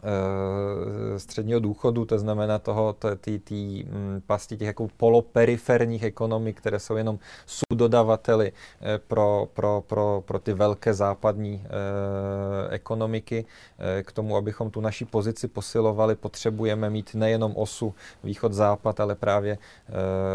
[0.03, 6.79] Eh, středního důchodu, to znamená toho, ty, ty mm, pasti těch jako poloperiferních ekonomik, které
[6.79, 13.45] jsou jenom subdodavateli eh, pro, pro, pro, pro ty velké západní eh, ekonomiky.
[14.03, 19.59] K tomu, abychom tu naši pozici posilovali, potřebujeme mít nejenom osu východ-západ, ale právě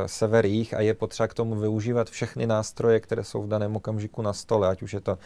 [0.05, 4.33] sever-jih a je potřeba k tomu využívat všechny nástroje, které jsou v daném okamžiku na
[4.33, 5.17] stole, ať už je to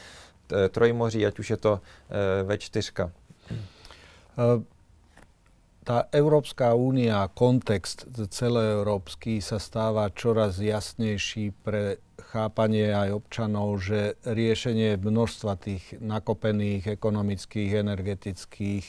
[0.69, 1.80] Trojmoří, ať už je to
[2.47, 3.12] V4.
[5.88, 11.97] Tá Európska únia, kontext celoeurópsky sa stáva čoraz jasnejší pre
[12.30, 18.86] chápanie aj občanov, že riešenie množstva tých nakopených ekonomických, energetických,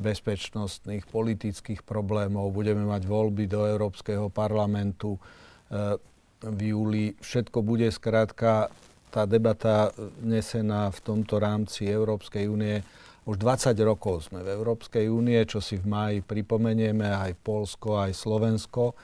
[0.00, 2.54] bezpečnostných, politických problémov.
[2.54, 5.20] Budeme mať voľby do Európskeho parlamentu
[6.40, 7.18] v júli.
[7.20, 8.72] Všetko bude skrátka
[9.10, 9.90] tá debata
[10.22, 12.86] nesená v tomto rámci Európskej únie
[13.28, 18.16] už 20 rokov sme v Európskej únie, čo si v máji pripomenieme, aj Polsko, aj
[18.16, 18.96] Slovensko.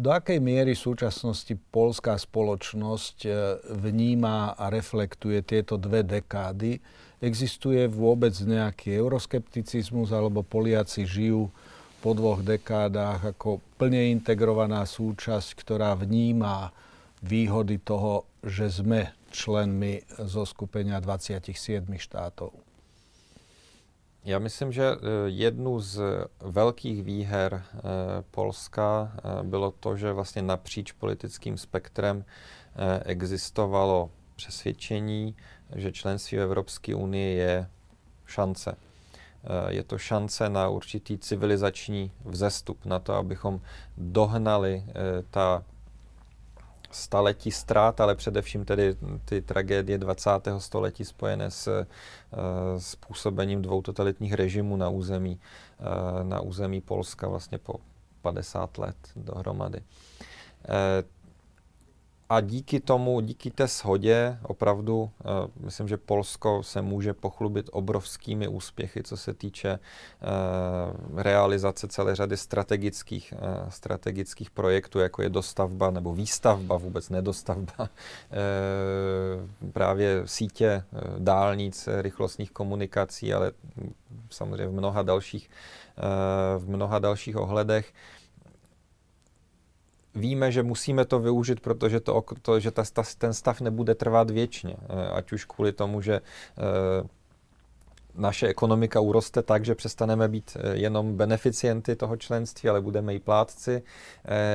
[0.00, 3.30] Do akej miery v súčasnosti polská spoločnosť e,
[3.76, 6.80] vníma a reflektuje tieto dve dekády?
[7.20, 11.52] Existuje vôbec nejaký euroskepticizmus, alebo Poliaci žijú
[12.00, 16.72] po dvoch dekádách ako plne integrovaná súčasť, ktorá vníma
[17.20, 21.52] výhody toho, že sme členmi zo skupenia 27
[22.00, 22.69] štátov?
[24.24, 26.00] Já myslím, že eh, jednu z
[26.40, 27.80] velkých výher eh,
[28.30, 32.24] Polska eh, bylo to, že vlastně napříč politickým spektrem
[33.04, 35.36] existovalo přesvědčení,
[35.74, 37.68] že členství v Evropské unii je
[38.26, 38.76] šance.
[39.68, 43.60] Je to šance na určitý civilizační vzestup, na to, abychom
[43.96, 44.84] dohnali
[45.30, 45.64] ta
[46.90, 50.30] staletí ztrát, ale především tedy ty tragédie 20.
[50.58, 51.86] století spojené s
[52.78, 55.40] způsobením dvou totalitních režimů na území,
[55.80, 57.74] uh, na území Polska vlastně po
[58.22, 59.80] 50 let dohromady.
[62.30, 68.48] A díky tomu, díky té shodě, opravdu, uh, myslím, že Polsko se může pochlubit obrovskými
[68.48, 75.90] úspěchy, co se týče uh, realizace celé řady strategických, uh, strategických projektů, jako je dostavba
[75.90, 77.88] nebo výstavba, vůbec nedostavba,
[79.72, 80.84] právě sítě
[81.18, 83.52] dálnic, rychlostních komunikací, ale
[84.30, 85.50] samozřejmě v mnoha dalších,
[86.58, 87.92] v mnoha dalších ohledech
[90.14, 94.30] víme, že musíme to využít, protože to, to že ta, ta, ten stav nebude trvat
[94.30, 94.76] věčně.
[94.80, 97.08] Eh, ať už kvůli tomu, že eh,
[98.14, 103.20] naše ekonomika uroste tak, že přestaneme být eh, jenom beneficienty toho členství, ale budeme i
[103.20, 103.82] plátci,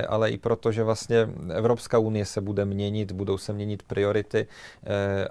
[0.07, 4.47] ale i proto, že vlastně Evropská unie se bude měnit, budou se měnit priority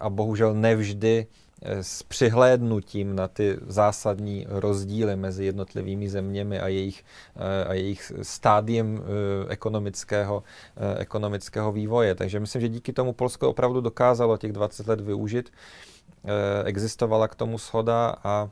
[0.00, 1.26] a bohužel nevždy
[1.62, 7.04] s přihlédnutím na ty zásadní rozdíly mezi jednotlivými zeměmi a jejich,
[7.36, 10.42] eh, a jejich stádiem eh, ekonomického,
[10.76, 12.14] eh, ekonomického vývoje.
[12.14, 15.52] Takže myslím, že díky tomu Polsko opravdu dokázalo těch 20 let využít.
[16.64, 18.50] Existovala k tomu shoda a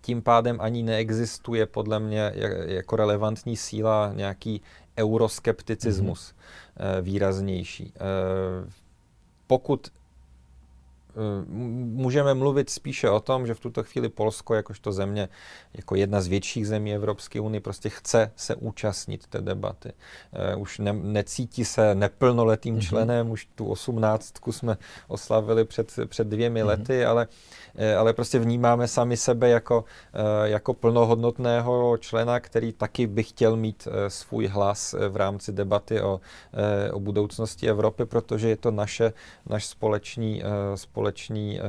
[0.00, 2.32] tím pádem ani neexistuje podle mě
[2.66, 4.62] jako relevantní síla nějaký
[4.98, 7.02] euroskepticismus mm-hmm.
[7.02, 7.92] výraznější.
[9.46, 9.88] Pokud
[11.46, 15.28] můžeme mluvit spíše o tom, že v tuto chvíli Polsko, jakožto země,
[15.74, 19.92] jako jedna z větších zemí Evropské unie, prostě chce se účastnit té debaty.
[20.32, 22.88] Eh, už ne, necítí se neplnoletým mm-hmm.
[22.88, 24.76] členem, už tu osmnáctku jsme
[25.08, 26.66] oslavili před, před dvěmi mm-hmm.
[26.66, 27.26] lety, ale,
[27.74, 29.84] eh, ale prostě vnímáme sami sebe jako,
[30.44, 36.20] jako plnohodnotného člena, který taky by chtěl mít svůj hlas v rámci debaty o,
[36.92, 39.12] o budoucnosti Evropy, protože je to naše,
[39.46, 40.42] naš společný,
[40.74, 41.62] společný společný, eh,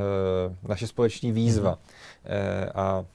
[0.68, 1.78] naše společní výzva.
[1.78, 2.72] Mm-hmm.
[2.76, 3.06] A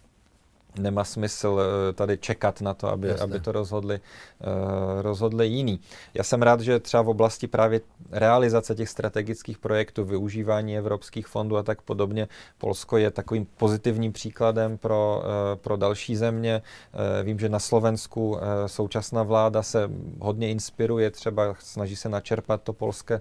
[0.79, 5.81] nemá smysl eh, tady čekat na to, aby, aby to rozhodli, uh, rozhodli jiný.
[6.15, 11.57] Já jsem rád, že třeba v oblasti právě realizace těch strategických projektů, využívání evropských fondů
[11.57, 12.29] a tak podobně,
[12.59, 16.63] Polsko je takovým pozitivním příkladem pro, uh, pro další země.
[16.93, 22.63] Uh, vím, že na Slovensku uh, současná vláda se hodně inspiruje, třeba snaží se načerpat
[22.63, 23.21] to polské uh,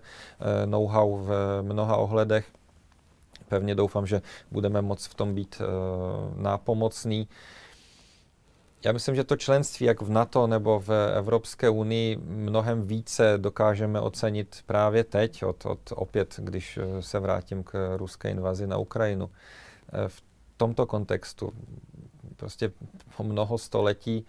[0.66, 1.32] know-how v
[1.62, 2.46] mnoha ohledech
[3.50, 7.28] pevně doufám, že budeme moc v tom být uh, nápomocný.
[8.86, 14.02] Já myslím, že to členství, jak v NATO nebo v Evropské unii, mnohem více dokážeme
[14.02, 19.30] ocenit právě teď, od, od opět, když se vrátím k ruské invazi na Ukrajinu.
[20.08, 20.24] V
[20.58, 21.54] tomto kontextu
[22.36, 22.72] prostě
[23.18, 24.26] po mnoho století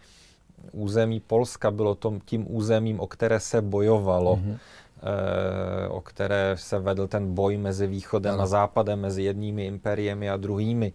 [0.73, 4.59] území Polska bylo tom, tím územím, o které se bojovalo, mm-hmm.
[5.03, 8.43] E, o které se vedl ten boj mezi východem ano.
[8.43, 10.93] a západem, mezi jedními imperiemi a druhými.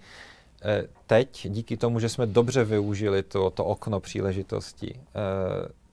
[0.64, 5.84] E, teď, díky tomu, že jsme dobře využili to, to okno příležitosti, e,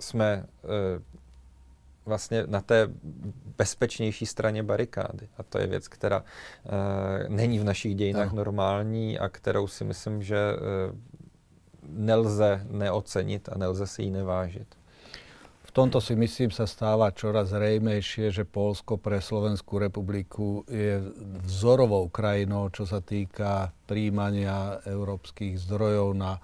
[0.00, 0.44] jsme
[2.06, 2.88] vlastně na té
[3.58, 5.28] bezpečnější straně barikády.
[5.38, 6.24] A to je věc, která
[7.28, 8.36] není v našich dějinách no.
[8.36, 10.38] normální a kterou si myslím, že
[11.88, 14.78] nelze neocenit a nelze si ji nevážit.
[15.78, 20.98] Tomto si myslím sa stáva čoraz zrejmejšie, že Polsko pre Slovenskú republiku je
[21.46, 26.42] vzorovou krajinou, čo sa týka príjmania európskych zdrojov na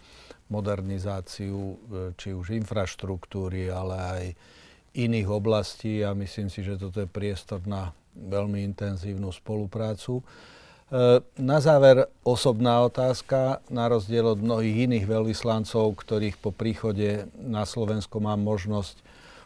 [0.54, 1.74] modernizáciu e,
[2.14, 4.24] či už infraštruktúry, ale aj
[5.02, 10.22] iných oblastí a myslím si, že toto je priestor na veľmi intenzívnu spoluprácu.
[10.22, 10.24] E,
[11.42, 13.66] na záver osobná otázka.
[13.66, 19.03] Na rozdiel od mnohých iných veľvyslancov, ktorých po príchode na Slovensko mám možnosť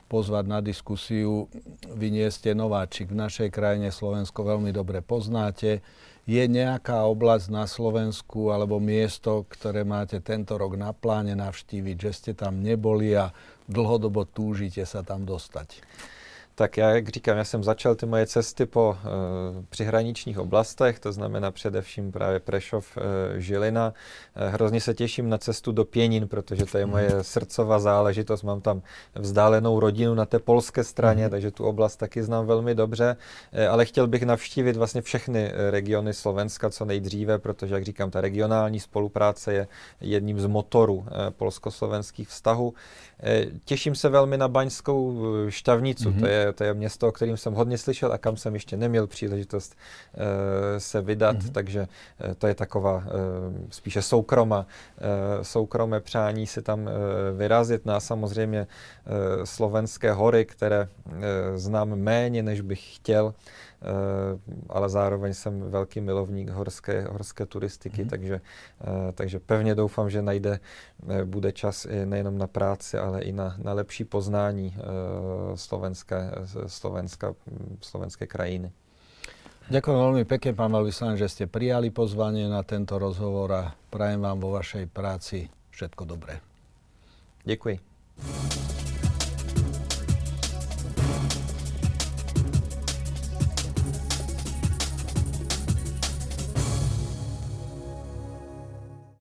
[0.08, 1.52] pozvať na diskusiu,
[1.92, 3.12] vy nie ste nováčik.
[3.12, 5.84] V našej krajine Slovensko veľmi dobre poznáte.
[6.28, 12.12] Je nejaká oblasť na Slovensku alebo miesto, ktoré máte tento rok na pláne navštíviť, že
[12.12, 13.32] ste tam neboli a
[13.68, 15.80] dlhodobo túžite sa tam dostať?
[16.58, 19.06] Tak já, jak říkám, já jsem začal ty moje cesty po e,
[19.68, 23.92] přihraničních oblastech, to znamená především právě Prešov, e, Žilina.
[24.36, 26.92] E, hrozně se těším na cestu do Pěnin, protože to je mhm.
[26.92, 28.42] moje srdcová záležitost.
[28.42, 28.82] Mám tam
[29.14, 31.30] vzdálenou rodinu na té polské straně, mm.
[31.30, 33.16] takže tu oblast taky znám velmi dobře.
[33.52, 38.20] E, ale chtěl bych navštívit vlastně všechny regiony Slovenska co nejdříve, protože, jak říkám, ta
[38.20, 39.68] regionální spolupráce je
[40.00, 42.74] jedním z motorů e, polsko-slovenských vztahů.
[43.22, 46.20] E, těším se velmi na Baňskou štavnicu, mm.
[46.20, 49.06] to je to je město, o kterým jsem hodně slyšel a kam jsem ještě neměl
[49.06, 49.76] příležitost
[50.14, 50.22] uh,
[50.78, 51.52] se vydat, mm-hmm.
[51.52, 53.02] takže uh, to je taková uh,
[53.70, 56.88] spíše soukroma, uh, soukromé přání si tam uh,
[57.36, 57.86] vyrazit.
[57.86, 61.12] No a samozřejmě uh, slovenské hory, které uh,
[61.56, 63.67] znám méně, než bych chtěl, Eh,
[64.68, 68.08] ale zároveň jsem velký milovník horské, horské turistiky, mm.
[68.08, 68.40] takže,
[68.80, 70.60] eh, takže pevně doufám, že najde,
[71.08, 74.76] eh, bude čas i nejenom na práci, ale i na, na lepší poznání
[75.54, 76.30] slovenské,
[76.66, 77.34] slovenska,
[77.80, 78.72] slovenské krajiny.
[79.68, 83.62] Ďakujem veľmi pekne, pán veľvyslanec, že ste prijali pozvanie na tento rozhovor a
[83.92, 86.40] prajem vám vo vašej práci všetko dobré.
[87.44, 87.76] Děkuji.